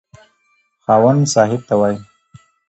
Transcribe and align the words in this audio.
خاوند 0.83 1.21
صاحب 1.33 1.61
ته 1.67 1.75
وايي. 1.79 1.97